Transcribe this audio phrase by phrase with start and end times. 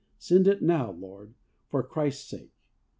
[0.17, 1.35] Send it now, Lord,
[1.69, 2.53] for Christ's sake